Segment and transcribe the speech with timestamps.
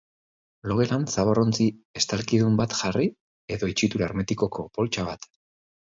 [0.71, 1.67] Logelan zabor-ontzi
[2.01, 3.07] estalkidun bat jarri,
[3.57, 5.33] edo itxitura hermetikoko poltsa bat.